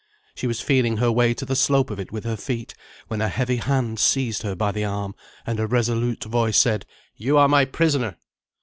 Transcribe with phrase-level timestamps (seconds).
[0.33, 2.73] She was feeling her way to the slope of it with her feet,
[3.07, 5.13] when a heavy hand seized her by the arm;
[5.45, 8.17] and a resolute voice said: "You are my prisoner."